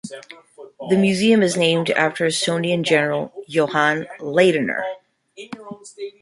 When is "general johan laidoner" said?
2.81-4.81